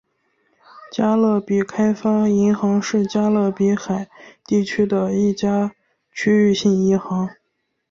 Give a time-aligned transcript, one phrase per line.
[0.91, 4.09] 加勒比开发银行是加勒比海
[4.47, 5.75] 地区的一家
[6.11, 7.29] 区域性银行。